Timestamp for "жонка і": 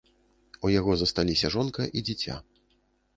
1.57-2.03